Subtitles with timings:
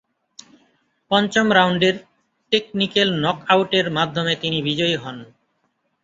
[1.11, 1.95] পঞ্চম রাউন্ডের
[2.51, 5.17] technical knockout এর মাধ্যমে তিনি বিজয়ী হন।